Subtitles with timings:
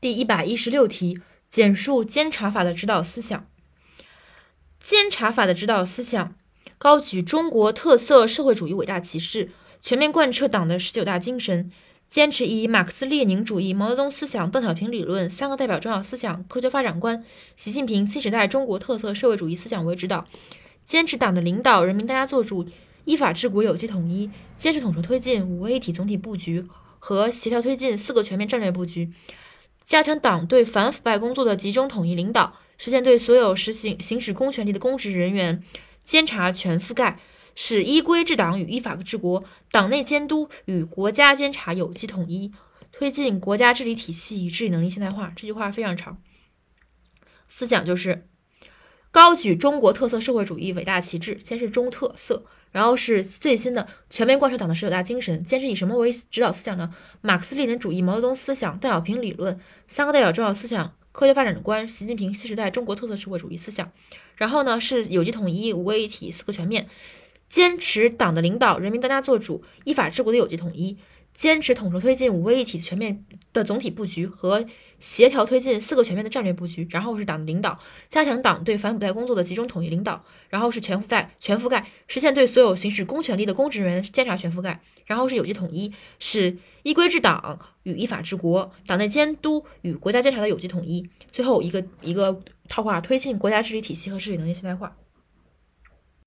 [0.00, 3.46] 第一百一十六题，简述监察法的指导思想。
[4.82, 6.34] 监察法的指导思想，
[6.78, 9.50] 高举中国特色社会主义伟大旗帜，
[9.82, 11.70] 全面贯彻党的十九大精神，
[12.08, 17.22] 坚持以马克思列宁主义、毛泽东思想、邓小平理论三个代表重要思想、科学发展观、
[17.54, 20.26] 习近平新时代中国特色社会主义思想为指导，
[20.82, 22.66] 坚持党的领导、人民大家作主、
[23.04, 26.64] 依法治国有机统一，坚持统筹推进五位一体总体布局
[26.98, 29.10] 和协调推进四个全面战略布局。
[29.90, 35.64] 加强党对反腐败工作的集中统一领导，实现对所有实行行使公权力的公职人员
[36.04, 37.18] 监察全覆盖，
[37.56, 42.52] 使依规治党与依法治国，党内监督与国家监察有机统一，
[42.92, 45.32] 推进国家治理体系与治理能力现代化。
[45.34, 46.22] 这句话非常长，
[47.48, 48.28] 思想就是
[49.10, 52.44] 高举中国特色社会主义伟大旗帜，先是中特色。
[52.72, 56.94] 然后是最新的全面贯彻党的十九大精神，坚持以什么为指导思想呢？
[57.20, 63.90] 马克思列宁主义、毛泽东思想、邓小平理论三个代表重要思想、科学发展观、习近平新时代中国特色社会主义思想。
[64.36, 66.88] 然后呢是有机统一、五位一体、四个全面，
[67.48, 70.96] 坚持党的领导、人民当家作主、依法治国的有机统一。
[71.32, 74.64] 坚持统筹推进五位一体全面的总体布局和
[74.98, 94.96] 协调推进四个全面的战略布局，然后是党的领导，加强党对反腐败工作的集中统一领导，然后是全覆盖全覆盖，实现对所有行使公权力的公职人员监察全覆盖，然后是有机统一，是依规治党与依法治国，党内监督与国家监察的有机统一，最后一个一个套话，推进国家治理体系和治理能力现代化。